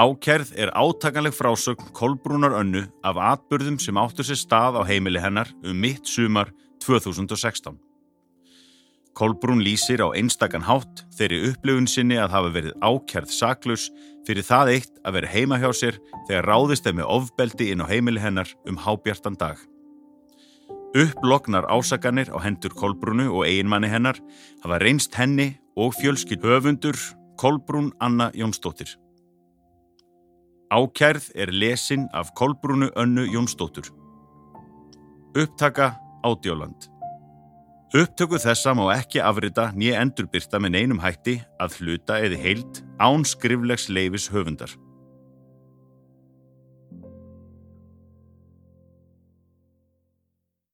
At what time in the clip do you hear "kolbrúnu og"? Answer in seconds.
22.72-23.44